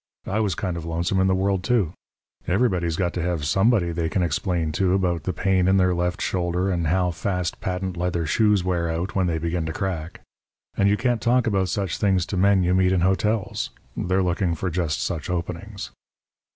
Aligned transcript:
I 0.25 0.39
was 0.39 0.55
kind 0.55 0.77
of 0.77 0.85
lonesome 0.85 1.19
in 1.19 1.27
the 1.27 1.35
world 1.35 1.63
too. 1.63 1.93
Everybody's 2.47 2.95
got 2.95 3.13
to 3.13 3.21
have 3.21 3.45
somebody 3.45 3.91
they 3.91 4.09
can 4.09 4.23
explain 4.23 4.71
to 4.71 4.95
about 4.95 5.25
the 5.25 5.31
pain 5.31 5.67
in 5.67 5.77
their 5.77 5.93
left 5.93 6.23
shoulder 6.23 6.71
and 6.71 6.87
how 6.87 7.11
fast 7.11 7.61
patent 7.61 7.95
leather 7.95 8.25
shoes 8.25 8.63
wear 8.63 8.89
out 8.89 9.13
when 9.15 9.27
they 9.27 9.37
begin 9.37 9.67
to 9.67 9.73
crack. 9.73 10.21
And 10.75 10.89
you 10.89 10.97
can't 10.97 11.21
talk 11.21 11.45
about 11.45 11.69
such 11.69 11.99
things 11.99 12.25
to 12.25 12.35
men 12.35 12.63
you 12.63 12.73
meet 12.73 12.93
in 12.93 13.01
hotels 13.01 13.69
they're 13.95 14.23
looking 14.23 14.55
for 14.55 14.71
just 14.71 15.03
such 15.03 15.29
openings. 15.29 15.91